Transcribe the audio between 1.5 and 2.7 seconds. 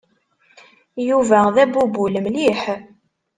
d abubul mliḥ.